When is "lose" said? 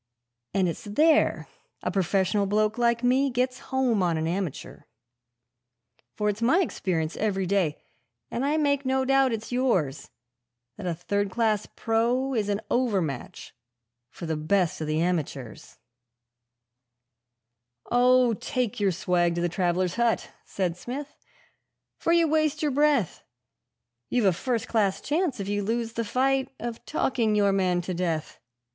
25.61-25.93